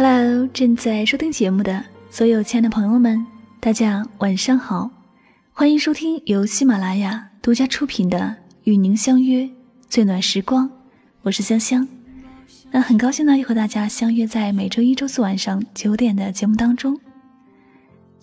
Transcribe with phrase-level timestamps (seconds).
[0.00, 3.26] Hello，正在收听节目的所有亲爱的朋友们，
[3.58, 4.88] 大家晚上好，
[5.52, 8.16] 欢迎收听由喜马拉雅独家出品的
[8.62, 9.50] 《与您相约
[9.88, 10.68] 最暖时光》，
[11.22, 11.88] 我是香香。
[12.70, 16.96] 那很高兴呢，又和大家相约在每周一、周四晚上九点的节目当中。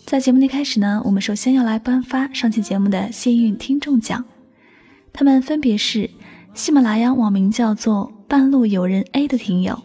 [0.05, 4.23] 在节目的开始呢，我们首先要来颁发上期节目的幸运听众奖，
[5.11, 6.09] 他们分别是
[6.53, 9.77] 喜马拉雅网名叫做“半路有人 A” 的听友。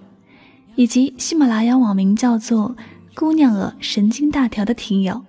[0.80, 2.75] 以及喜马拉雅网名叫做
[3.15, 5.23] “姑娘儿神经大条”的听友，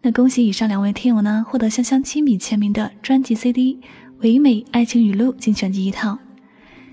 [0.00, 3.74] 那恭喜以上两位听友呢，获得香香亲笔签名的专辑 CD
[4.20, 6.16] 《唯美爱情语录精选集》一套。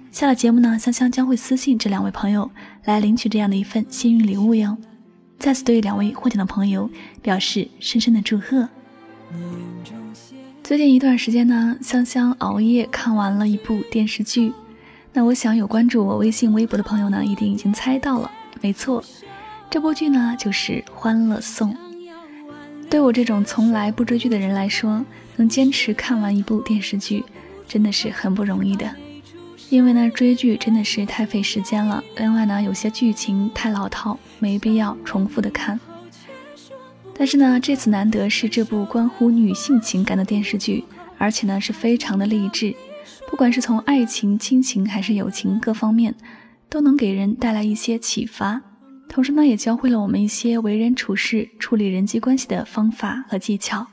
[0.09, 2.49] 下了节目呢，香香将会私信这两位朋友
[2.85, 4.75] 来领取这样的一份幸运礼物哟。
[5.37, 6.89] 再次对两位获奖的朋友
[7.21, 8.67] 表示深深的祝贺。
[10.63, 14.51] 最近一段时间呢，香香熬夜看完了一部电视剧。
[15.11, 18.31] 那我想有关注我微信、微博的朋友呢，一定已经猜到了。
[18.61, 19.03] 没错，
[19.69, 21.73] 这部剧呢就是《欢乐颂》。
[22.89, 25.03] 对我这种从来不追剧的人来说，
[25.35, 27.23] 能坚持看完一部电视剧，
[27.67, 28.89] 真的是很不容易的。
[29.69, 32.03] 因为呢，追剧真的是太费时间了。
[32.17, 35.79] 另外呢，有些剧情太老套，没必要重复的看。
[37.15, 40.83] 但是呢，这次难得是这部关乎女性情感的电视剧，
[41.17, 42.75] 而且呢是非常的励志。
[43.29, 46.13] 不管是从爱情、亲情还是友情各方面，
[46.69, 48.61] 都能给人带来一些启发。
[49.07, 53.85] 同时呢，也教会了我们一些为人处事、处理人际关系的方法和技巧。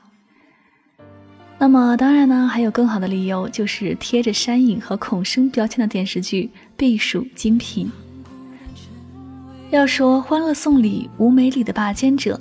[1.59, 7.91] 那么，当然呢，还有更好的理由，就是贴着山影和孔生标签的电视剧必属精品。
[9.71, 12.39] 要说《欢乐颂》里吴美里的霸坚者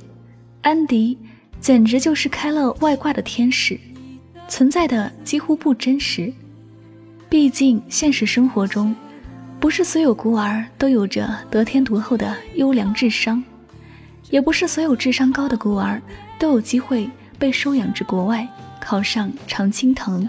[0.62, 1.18] 安迪，
[1.62, 3.80] 简直就是开了外挂的天使，
[4.50, 6.31] 存在的几乎不真实。
[7.36, 8.95] 毕竟，现实生活中，
[9.59, 13.44] 不是所有孤儿都有着得天独厚的优良智商，
[14.29, 16.01] 也不是所有智商高的孤儿
[16.40, 18.47] 都有机会被收养至国外，
[18.79, 20.25] 考上常青藤。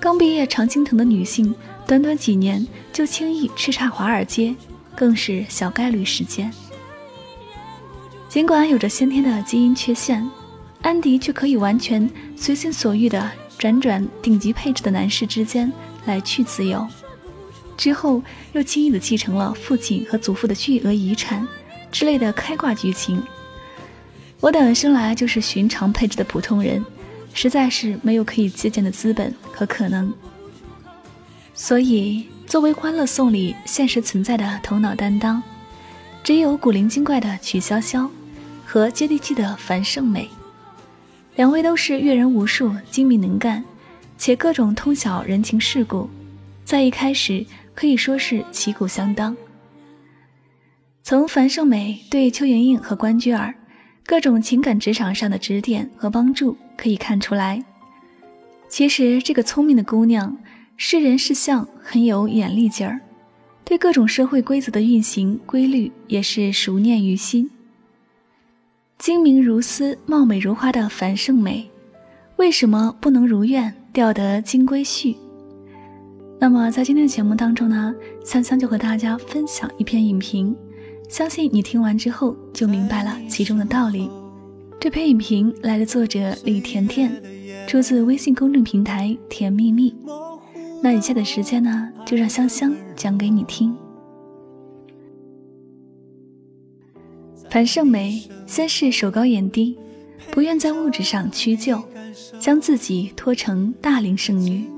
[0.00, 1.54] 刚毕业常青藤的女性，
[1.86, 4.52] 短短几年就轻易叱咤华尔街，
[4.96, 6.52] 更是小概率事件。
[8.28, 10.28] 尽管有着先天的基因缺陷，
[10.82, 13.30] 安迪却可以完全随心所欲的。
[13.58, 15.72] 辗转顶级配置的男士之间
[16.06, 16.86] 来去自由，
[17.76, 21.46] 之后又轻易的继承了父亲和祖父的巨额遗产
[21.90, 23.22] 之类的开挂剧情。
[24.40, 26.84] 我等生来就是寻常配置的普通人，
[27.34, 30.14] 实在是没有可以借鉴的资本和可能。
[31.52, 35.42] 所以，作为《欢乐颂》里现实存在的头脑担当，
[36.22, 38.08] 只有古灵精怪的曲筱绡
[38.64, 40.30] 和接地气的樊胜美。
[41.38, 43.62] 两位都是阅人无数、精明能干，
[44.18, 46.10] 且各种通晓人情世故，
[46.64, 49.36] 在一开始可以说是旗鼓相当。
[51.04, 53.54] 从樊胜美对邱莹莹和关雎尔
[54.04, 57.64] 各种情感职场上的指点和帮助可以看出来，
[58.68, 60.36] 其实这个聪明的姑娘
[60.76, 62.98] 识人是相，很有眼力劲儿，
[63.64, 67.48] 对各种社会规则的运行规律也是熟念于心。
[68.98, 71.70] 精明如丝、貌美如花的樊胜美，
[72.36, 75.14] 为什么不能如愿钓得金龟婿？
[76.40, 77.94] 那么在今天的节目当中呢，
[78.24, 80.54] 香香就和大家分享一篇影评，
[81.08, 84.10] 相信你听完之后就明白了其中的道理。
[84.80, 87.22] 这篇影评来的作者李甜甜，
[87.68, 89.94] 出自微信公众平台“甜蜜蜜”。
[90.82, 93.76] 那以下的时间呢，就让香香讲给你听。
[97.50, 99.76] 樊胜美先是手高眼低，
[100.30, 101.82] 不愿在物质上屈就，
[102.38, 104.68] 将自己托成大龄剩女。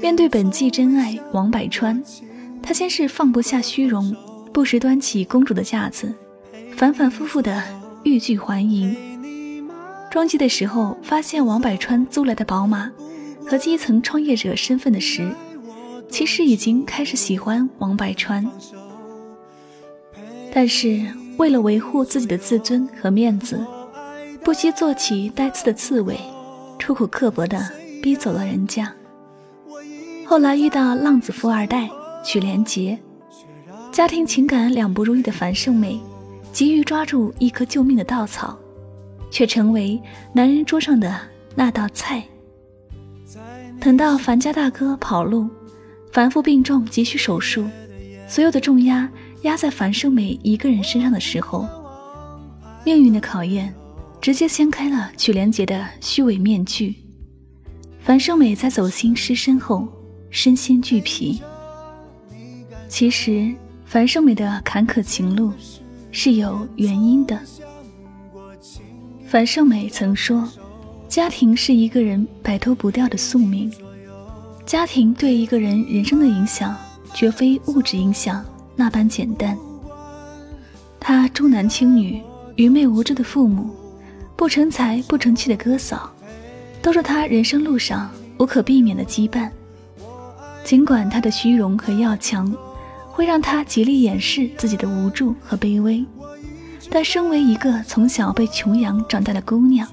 [0.00, 2.02] 面对本季真爱王百川，
[2.62, 4.14] 她先是放不下虚荣，
[4.52, 6.14] 不时端起公主的架子，
[6.76, 7.62] 反反复复的
[8.02, 8.94] 欲拒还迎。
[10.10, 12.92] 装机的时候，发现王百川租来的宝马
[13.46, 15.26] 和基层创业者身份的时，
[16.10, 18.46] 其实已经开始喜欢王百川，
[20.52, 21.21] 但是。
[21.38, 23.64] 为了维护自己的自尊和面子，
[24.44, 26.18] 不惜做起带刺的刺猬，
[26.78, 27.60] 出口刻薄的
[28.02, 28.92] 逼走了人家。
[30.26, 31.88] 后来遇到浪子富二代
[32.24, 32.98] 曲连杰，
[33.90, 36.00] 家庭情感两不如意的樊胜美，
[36.52, 38.58] 急于抓住一颗救命的稻草，
[39.30, 40.00] 却成为
[40.32, 41.18] 男人桌上的
[41.54, 42.22] 那道菜。
[43.80, 45.48] 等到樊家大哥跑路，
[46.12, 47.66] 樊父病重急需手术，
[48.28, 49.10] 所有的重压。
[49.42, 51.66] 压在樊胜美一个人身上的时候，
[52.84, 53.72] 命运的考验
[54.20, 56.94] 直接掀开了曲连杰的虚伪面具。
[58.00, 59.86] 樊胜美在走心失身后，
[60.30, 61.40] 身心俱疲。
[62.88, 63.52] 其实，
[63.84, 65.52] 樊胜美的坎坷情路
[66.10, 67.38] 是有原因的。
[69.26, 70.48] 樊胜美曾说
[71.08, 73.72] ：“家庭是一个人摆脱不掉的宿命。
[74.66, 76.76] 家庭对一个人人生的影响，
[77.14, 78.44] 绝非物质影响
[78.76, 79.56] 那般简单。”
[81.00, 82.22] 他重男轻女、
[82.56, 83.70] 愚昧无知的父母，
[84.36, 86.10] 不成才不成器的哥嫂，
[86.80, 89.50] 都是他人生路上无可避免的羁绊。
[90.64, 92.54] 尽管他的虚荣和要强，
[93.10, 96.04] 会让他极力掩饰自己的无助和卑微。
[96.88, 99.88] 但身为一个从小被穷养长大的姑娘，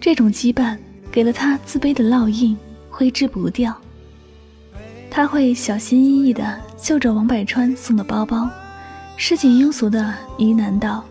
[0.00, 0.76] 这种羁绊
[1.12, 2.56] 给了她自卑的烙印，
[2.88, 3.76] 挥之不掉。
[5.10, 8.48] 她会小心翼翼地嗅着王百川送的包包，
[9.16, 11.04] 市井庸俗的呢喃道：“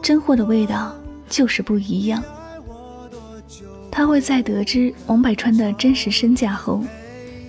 [0.00, 0.94] 真货的味道
[1.28, 2.22] 就是不一样。”
[3.90, 6.82] 他会在得知王百川的真实身价后，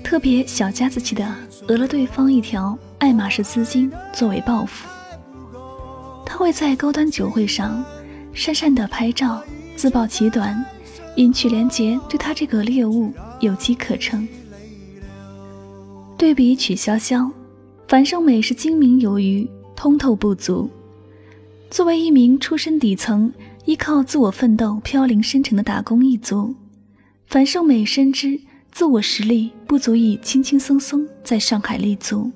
[0.04, 1.26] 特别小家子气的
[1.68, 4.88] 讹了对方一条爱马仕丝巾作为报复。
[6.26, 7.86] 他会在高端酒会上
[8.34, 9.42] 讪讪的拍照，
[9.78, 10.66] 自曝其短，
[11.16, 14.28] 引曲连杰，对他这个猎物有机可乘。
[16.18, 17.30] 对比曲筱绡，
[17.94, 20.68] 樊胜美是精明有余，通透不足。
[21.69, 23.31] 作为一名出身底层、
[23.66, 26.56] 依靠自我奋斗、飘零深沉的打工一族，
[27.28, 28.42] 樊胜美深知
[28.72, 32.31] 自我实力不足以轻轻松松在上海立足。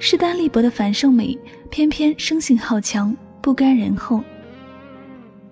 [0.00, 1.38] 势单力薄的樊胜美，
[1.70, 4.24] 偏偏生性好强，不甘人后，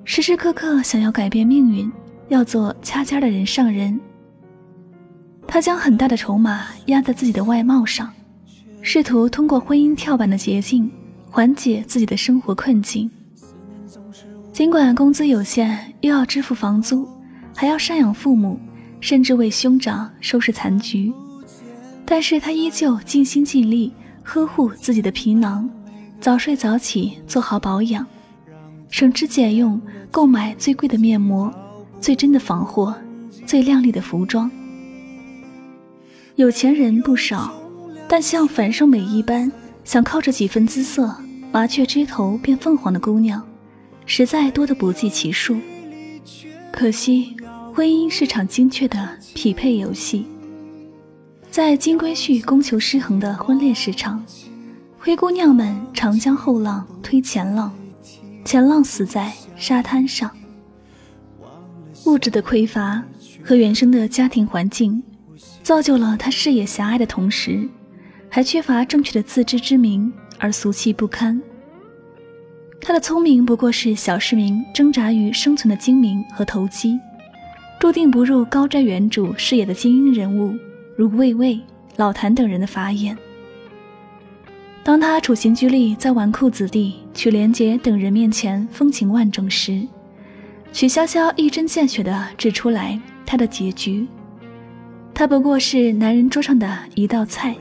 [0.02, 1.88] 时时刻刻想要改变命运，
[2.26, 4.00] 要做掐尖的人上人。
[5.46, 8.12] 她将很大的筹码压在自己的外貌上，
[8.82, 10.90] 试图通过婚姻跳板的捷径
[11.30, 13.10] 缓解自己的生活困境。
[14.52, 17.08] 尽管工资有限，又要支付房租，
[17.54, 18.58] 还要赡养父母，
[19.00, 21.12] 甚至为兄长收拾残局，
[22.04, 23.92] 但是他依旧尽心尽力。
[24.22, 25.68] 呵护自己的皮囊，
[26.20, 28.06] 早睡早起，做好保养，
[28.88, 29.80] 省吃俭用
[30.10, 31.52] 购买最贵的面膜、
[32.00, 32.94] 最真的防货、
[33.44, 34.48] 最靓丽的服装。
[36.36, 37.52] 有钱人不少，
[38.12, 39.50] 但像樊胜美一般
[39.84, 41.16] 想靠着几分姿色
[41.52, 43.40] 麻雀枝头变凤凰的姑娘，
[44.04, 45.56] 实在多得不计其数。
[46.72, 47.36] 可惜，
[47.72, 50.26] 婚姻是场精确的匹配游戏。
[51.52, 54.24] 在金龟婿供求失衡的婚恋市场，
[54.98, 57.72] 灰姑娘们常将后浪推前浪，
[58.44, 60.28] 前浪死在沙滩上。
[62.06, 63.00] 物质的匮乏
[63.44, 65.00] 和原生的家庭环境，
[65.62, 67.68] 造就了她视野狭隘的同时，
[68.30, 71.38] 还缺乏正确的自知之明而俗气不堪。
[72.80, 76.98] 他的聪明不过是小市民挣扎于生存的精明和投机，
[77.78, 80.54] 注定不入高瞻远瞩视野的精英人物。
[80.96, 81.58] 如魏巍、
[81.96, 83.16] 老谭等人的法眼。
[84.82, 89.86] 当他处心积虑在纨绔子弟、曲连杰等人面前风情万种时，
[90.72, 94.06] 曲筱绡一针见血地指出来他的结局：
[95.14, 97.56] 他不过是男人桌上的一道菜。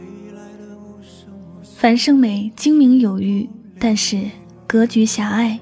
[1.79, 3.47] 樊胜美精明有余，
[3.79, 4.21] 但是
[4.67, 5.57] 格局狭隘。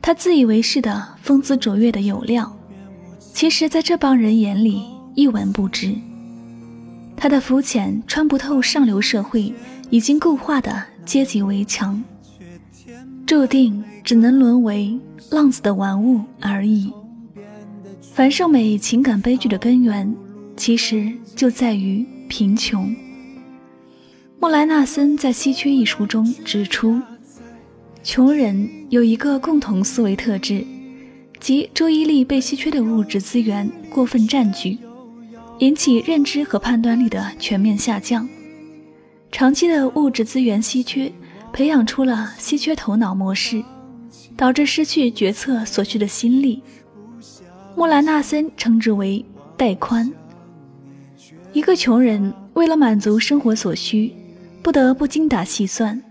[0.00, 2.56] 他自以为是的风姿卓越的有料，
[3.32, 4.84] 其实在这帮人眼里
[5.16, 5.92] 一文不值。
[7.16, 9.52] 他的肤浅穿不透上流社会
[9.90, 12.00] 已经固化的阶级围墙，
[13.26, 14.96] 注定只能沦为
[15.32, 16.92] 浪子的玩物而已。
[18.00, 20.14] 樊胜美情感悲剧的根源，
[20.56, 22.94] 其实就在于贫穷。
[24.44, 27.00] 莫莱纳森在《稀缺》一书中指出，
[28.02, 30.62] 穷人有一个共同思维特质，
[31.40, 34.76] 即注意力被稀缺的物质资源过分占据。
[35.60, 38.28] 引起认知和判断力的全面下降，
[39.32, 41.10] 长期的物质资源稀缺，
[41.50, 43.64] 培养出了稀缺头脑模式，
[44.36, 46.62] 导致失去决策所需的心力。
[47.74, 49.24] 莫兰纳森称之为
[49.56, 50.12] “带宽”。
[51.54, 54.12] 一个穷人为了满足生活所需，
[54.64, 56.02] 不得不精打细算，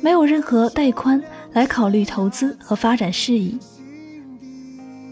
[0.00, 1.20] 没有任何带宽
[1.52, 3.58] 来考虑投资和发展事宜。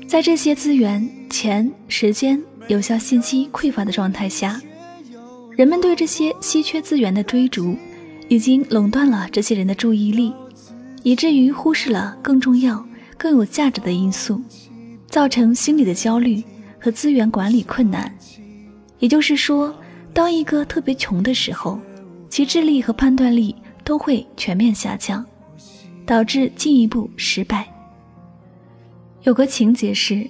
[0.07, 2.41] 在这些资源、钱、时间。
[2.67, 4.59] 有效信息匮乏的状态下，
[5.51, 7.77] 人们对这些稀缺资源的追逐，
[8.27, 10.33] 已经垄断了这些人的注意力，
[11.03, 12.83] 以至于忽视了更重要、
[13.19, 14.41] 更有价值的因素，
[15.11, 16.43] 造成心理的焦虑
[16.81, 18.11] 和资源管理困难。
[18.99, 19.75] 也就是说，
[20.15, 21.79] 当一个特别穷的时候，
[22.35, 25.25] 其智力和判断力都会全面下降，
[26.05, 27.65] 导致进一步失败。
[29.23, 30.29] 有个情节是。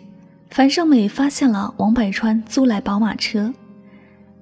[0.51, 3.51] 樊胜美发现了王百川租来宝马车，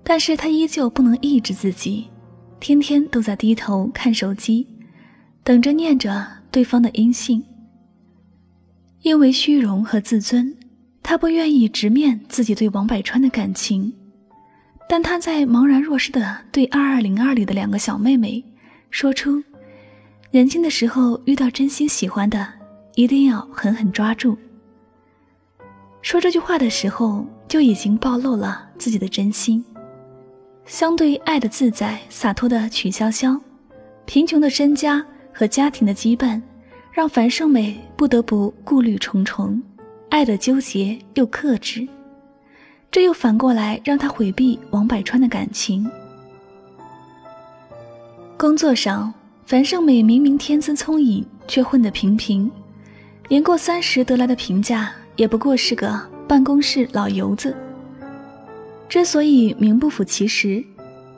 [0.02, 2.09] 但是她依旧不能抑制自己，
[2.59, 4.66] 天天都在低头看手机，
[5.45, 7.45] 等着念着对方的音信。
[9.02, 10.52] 因为虚荣和自尊，
[11.00, 13.95] 他不愿意直面自己对王百川的感情，
[14.93, 18.45] 但他在茫然若失的对二二零二里的两个小妹妹
[18.91, 19.43] 说出
[20.31, 22.47] ：“年轻的时候遇到真心喜欢的，
[22.95, 24.37] 一定要狠狠抓住。”
[26.03, 29.65] 说这句话的时候，就已经暴露了自己的真心。
[30.67, 33.41] 相对爱的自在洒脱的曲筱绡，
[34.05, 36.39] 贫穷的身家和家庭的羁绊，
[36.93, 39.63] 让樊胜美不得不顾虑重重，
[40.11, 41.89] 爱的纠结又克制，
[42.93, 45.91] 这又反过来让她回避王百川的感情。
[48.37, 49.13] 工作上，
[49.47, 52.51] 樊胜美明明天资聪颖，却混得平平，
[53.29, 57.57] 年过三十得来的评价也不过是个办公室老油子。
[58.91, 60.63] 之所以名不副其实，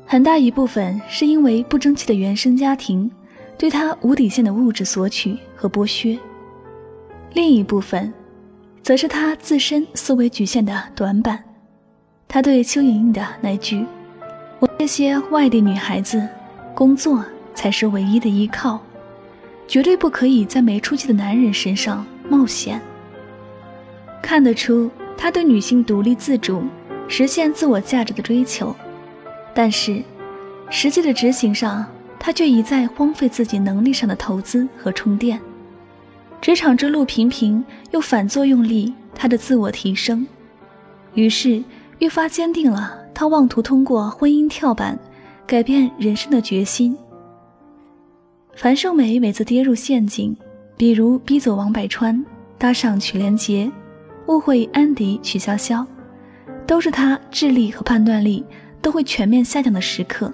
[0.07, 3.11] 很大一部分是因为不争气的原生家庭
[3.59, 6.17] 对他无底线的物质索取和剥削；
[7.33, 8.15] 另一部分，
[8.81, 11.43] 则是他自身思维局限的短板。
[12.29, 13.85] 他对邱莹莹的那句
[14.59, 16.27] “我这些外地女孩子，
[16.75, 18.81] 工作才是唯一的依靠，
[19.69, 22.81] 绝对不可以在没出息的男人身上冒险”，
[24.23, 26.65] 看得出他对女性独立自主。
[27.07, 28.75] 实现自我价值的追求，
[29.53, 30.03] 但是
[30.71, 31.85] 实际的执行上，
[32.19, 35.39] 他却一再荒废自己能力上的投资和充电。
[36.41, 40.27] 职场之路平平，又反作用力他的自我提升，
[41.13, 41.63] 于是
[41.99, 44.99] 愈发坚定了他妄图通过婚姻跳板
[45.47, 46.97] 改变人生的决心。
[48.57, 50.37] 樊胜美每次跌入陷阱，
[50.77, 52.25] 比如逼走王百川，
[52.57, 53.71] 搭上曲连杰，
[54.27, 55.85] 误会安迪、曲筱绡。
[56.67, 58.43] 都是他智力和判断力
[58.81, 60.33] 都会全面下降的时刻，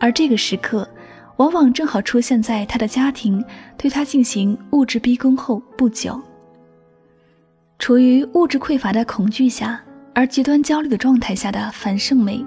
[0.00, 0.88] 而这个时刻，
[1.36, 3.44] 往往正好出现在他的家庭
[3.76, 6.20] 对他进行物质逼宫后不久。
[7.78, 9.80] 处于物质匮乏的恐惧下，
[10.14, 12.44] 而极端焦虑的状态下的樊胜美，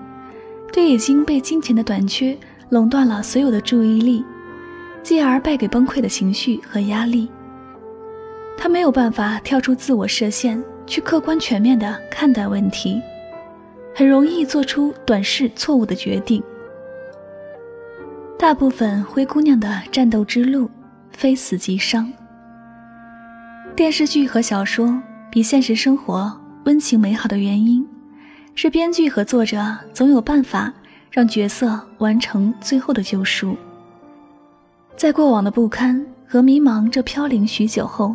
[0.72, 2.38] 对已经被金钱的短缺
[2.70, 4.24] 垄断了所有的注意力，
[5.04, 7.30] 继而败给崩溃的情绪和压力。
[8.58, 10.64] 他没有办法跳出自我设限。
[10.88, 13.02] 去客观全面地看待问题，
[13.94, 16.42] 很容易做出短视错误的决定。
[18.40, 20.72] 大部分灰姑娘的战斗之路，
[21.12, 22.10] 非死即伤。
[23.76, 24.98] 电视剧和小说
[25.30, 26.32] 比现实生活
[26.68, 27.88] 温情美好的原因，
[28.54, 30.74] 是编剧和作者总有办法
[31.10, 33.56] 让角色完成最后的救赎。
[34.98, 38.14] 在过往的不堪和迷茫这飘零许久后。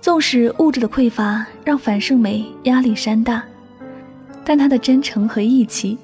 [0.00, 3.44] 纵使物质的匮乏让樊胜美压力山大，
[4.42, 5.98] 但她的真诚和义气，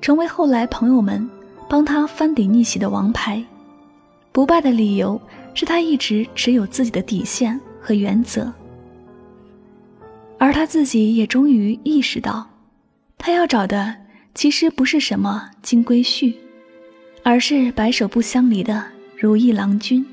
[0.00, 1.28] 成为后来朋友们
[1.68, 3.44] 帮她翻顶逆袭的王牌。
[4.32, 5.20] 不败的理由
[5.52, 8.50] 是她一直持有自己的底线和原则，
[10.42, 12.50] 而他自己也终于意识到，
[13.16, 13.94] 他要找的
[14.34, 16.34] 其实不是什么金龟婿，
[17.22, 18.84] 而是白首不相离的
[19.16, 20.04] 如意郎君。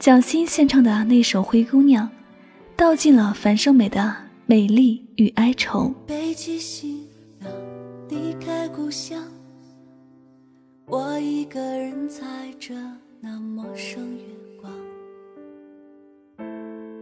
[0.00, 2.06] 蒋欣献唱的那首《灰姑娘》，
[2.74, 5.94] 道尽了樊胜美的美丽与哀愁。
[6.04, 7.06] 背起行
[7.38, 7.48] 囊，
[8.08, 9.22] 离开故乡，
[10.86, 12.26] 我一个人踩
[12.58, 12.74] 着
[13.20, 14.24] 那陌生月
[14.60, 14.72] 光。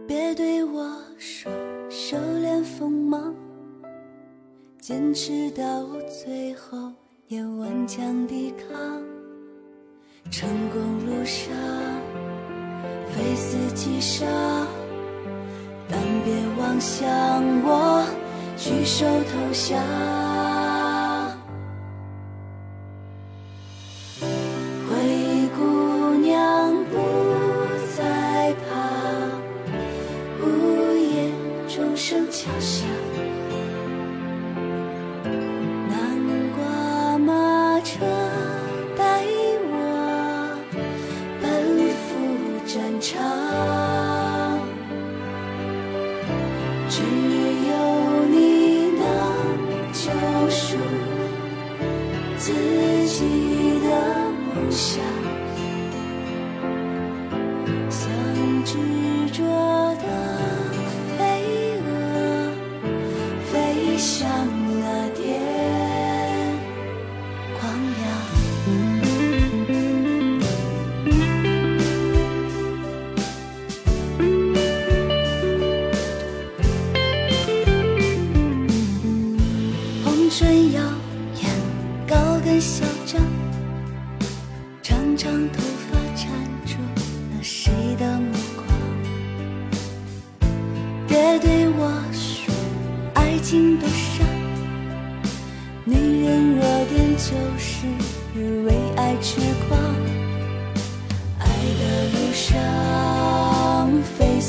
[0.07, 1.51] 别对我说
[1.89, 3.33] 收敛锋芒，
[4.79, 5.85] 坚持到
[6.23, 6.91] 最后
[7.27, 9.01] 也顽强抵抗。
[10.29, 11.53] 成功路上。
[13.09, 14.27] 非死即伤，
[15.89, 17.07] 但别妄想
[17.63, 18.05] 我
[18.57, 20.26] 举手投降。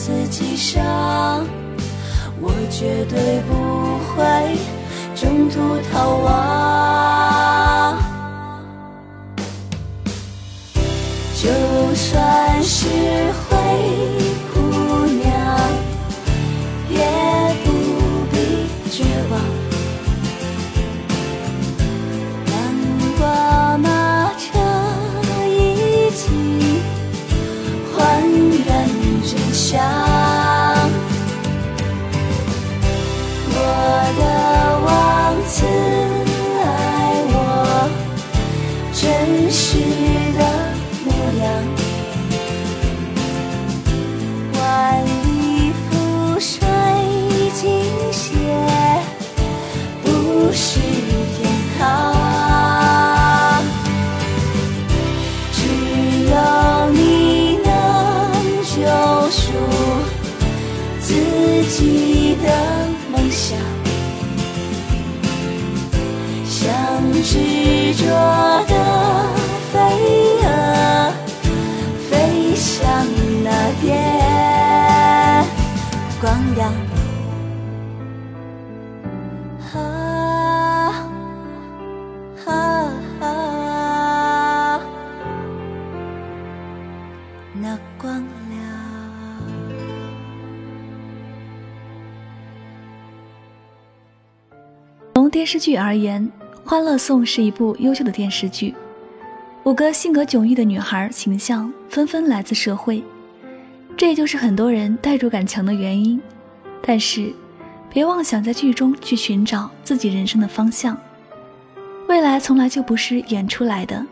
[0.09, 1.47] 自己上，
[2.41, 4.57] 我绝对不会
[5.15, 7.99] 中途逃亡。
[11.37, 11.51] 就
[11.95, 12.89] 算是
[29.71, 30.08] 下
[95.15, 96.31] 从电视剧而言，
[96.69, 98.75] 《欢乐颂》是一部优秀的电视剧。
[99.65, 103.03] 五个性格迥异的女孩形象纷纷来自社会，
[103.97, 106.19] 这也就是很多人代入感强的原因。
[106.81, 107.33] 但是，
[107.91, 110.97] 别妄想在剧中去寻找自己人生的方向，
[112.07, 114.05] 未来从来就不是演出来的。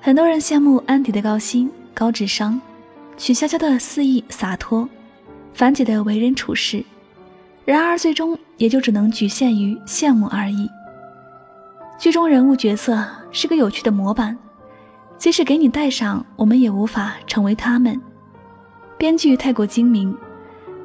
[0.00, 2.60] 很多人羡慕安迪的高薪、高智商，
[3.16, 4.88] 曲筱绡的肆意洒脱，
[5.54, 6.84] 樊姐的为人处事。
[7.64, 10.68] 然而，最终也就只能局限于羡慕而已。
[11.96, 14.36] 剧中人物角色是个有趣的模板，
[15.16, 18.00] 即使给你戴上，我们也无法成为他们。
[18.98, 20.12] 编剧太过精明，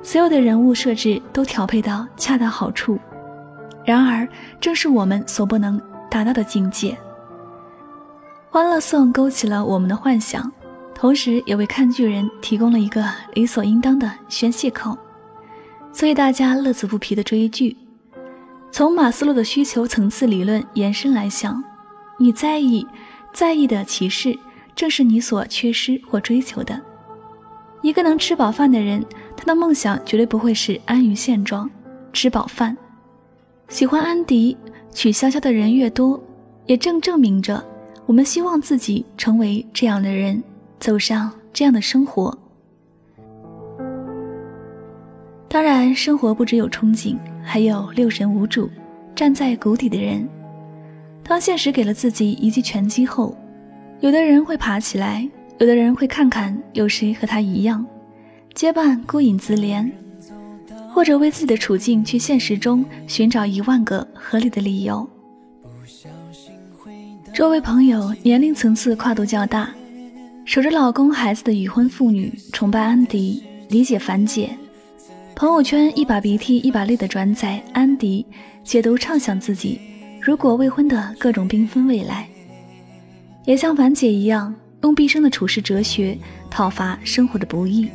[0.07, 2.97] 所有的人物设置都调配到恰到好处。
[3.83, 4.25] 然而，
[4.57, 5.77] 正是我们所不能
[6.09, 6.91] 达到的境界。
[8.49, 10.49] 《欢乐颂》勾起了我们的幻想，
[10.95, 14.97] 同时也为看剧人提供了一个理所应当的宣泄口。
[15.91, 17.75] 所以大家乐此不疲的追剧。
[18.71, 21.61] 从马斯洛的需求层次理论延伸来想，
[22.17, 22.87] 你在意、
[23.33, 24.39] 在意的歧视，
[24.73, 26.81] 正是你所缺失或追求的。
[27.81, 29.05] 一个能吃饱饭的人，
[29.37, 31.69] 他的梦想绝对不会是安于现状、
[32.11, 32.75] 吃饱饭。
[33.69, 34.57] 喜欢安迪、
[34.91, 36.21] 娶潇潇的人越多，
[36.65, 37.63] 也正证明着
[38.05, 40.43] 我们希望自己成为这样的人，
[40.79, 42.37] 走上这样的生活。
[45.47, 48.69] 当然，生活不只有憧憬，还有六神无主、
[49.15, 50.27] 站在谷底的人。
[51.23, 53.37] 当现实给了自己一记拳击后，
[53.99, 57.85] 有的人会爬起来，有的人会看看有谁和他一样，
[58.57, 59.87] 结伴孤影自怜，
[60.91, 65.07] 或者为自己的处境去现实中寻找一万个合理的理由。
[67.31, 69.69] 周围朋友年龄层次跨度较大，
[70.43, 74.49] 守着老公孩子的已婚妇女崇拜安迪，理解樊姐。
[75.35, 78.25] 朋友圈一把鼻涕一把泪的转载安迪
[78.63, 79.79] 解读畅想自己
[80.19, 82.27] 如果未婚的各种缤纷未来，
[83.45, 86.17] 也像樊姐一样用毕生的处世哲学
[86.49, 87.87] 讨伐生活的不易。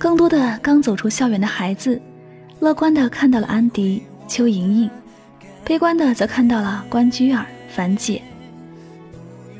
[0.00, 2.00] 更多的刚走出校园的孩子，
[2.58, 4.90] 乐观的看到了安迪、邱莹莹，
[5.62, 8.22] 悲观的则看到了关雎尔、樊姐。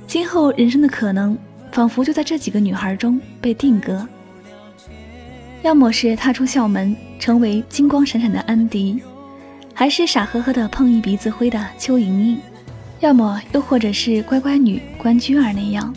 [0.07, 1.37] 今后人生的可能，
[1.71, 4.09] 仿佛就在这几个女孩中被定格。
[5.61, 8.99] 要么是踏出校门成为金光闪闪的安迪，
[9.75, 12.39] 还是傻呵呵的碰一鼻子灰的邱莹莹，
[13.01, 15.95] 要么又或者是乖乖女关雎尔那样，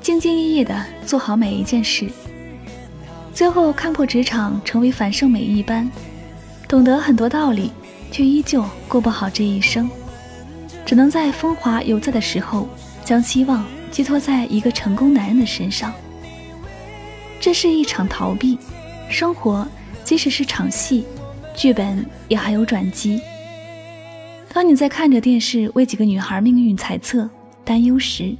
[0.00, 2.08] 兢兢业业的做好每一件事，
[3.34, 5.90] 最后看破职场成为樊胜美一般，
[6.68, 7.72] 懂得很多道理，
[8.10, 9.88] 却依旧过不好这一生，
[10.84, 12.68] 只能在风华犹在的时候，
[13.04, 15.92] 将希望寄托在一个成功男人的身上。
[17.40, 18.58] 这是一场逃避。
[19.08, 19.66] 生活
[20.04, 21.04] 即使是场戏，
[21.54, 23.20] 剧本也还有转机。
[24.52, 27.28] 当你在看着电视为几个女孩命运猜测、
[27.62, 28.34] 担忧时，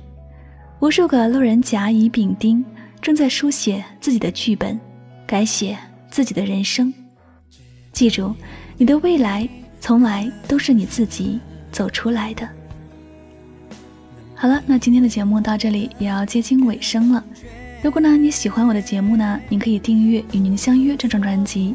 [0.81, 2.65] 无数个路人甲乙丙丁
[3.03, 4.79] 正在书写自己的剧本，
[5.27, 5.77] 改写
[6.09, 6.95] 自己的人生。
[7.93, 8.33] 记住，
[8.79, 9.47] 你的未来
[9.81, 11.41] 从来都是你自己
[11.73, 12.49] 走出来的。
[14.37, 17.25] 好了，那今天的节目到这里也要接近尾声了。
[17.83, 21.75] 如果呢你喜欢我的节目呢，您可以订阅《与您相约》这张专辑。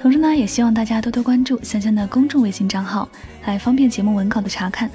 [0.00, 3.08] 同时呢，也希望大家多多关注香香的公众微信账号，
[3.46, 4.88] 来方便节目文稿的查看。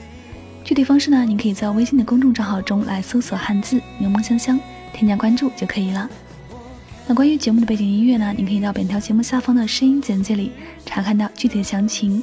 [0.63, 4.57] 具体方式呢，您可以在微信的公众账号中来搜索汉字“柠檬香香”，
[4.93, 6.09] 添加关注就可以了。
[7.07, 10.51] 那关于节目的背景音乐呢，你可以到本条节目下方的声音简介里
[10.85, 12.21] 查看到具体的详情。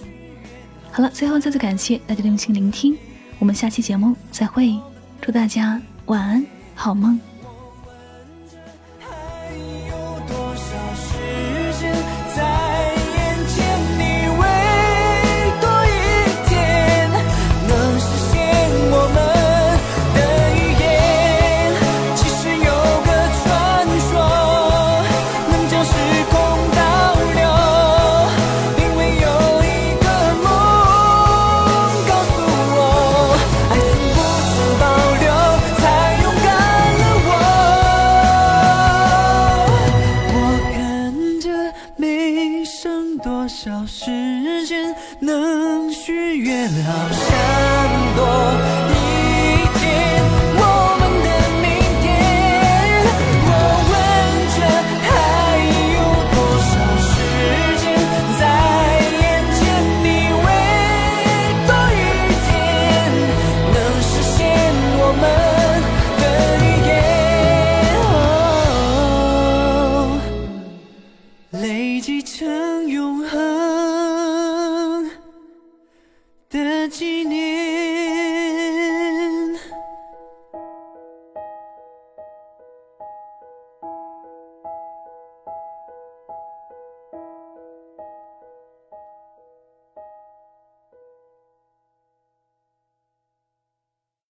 [0.91, 2.97] 好了，最后再次感谢大家的用心聆听，
[3.39, 4.79] 我们下期节目再会，
[5.21, 7.34] 祝大家晚安，好梦。